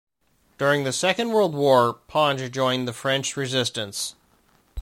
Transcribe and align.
During 0.57 0.83
the 0.83 0.93
Second 0.93 1.29
World 1.31 1.53
War, 1.53 1.93
Ponge 2.07 2.51
joined 2.51 2.87
the 2.87 2.91
French 2.91 3.37
Resistance. 3.37 4.15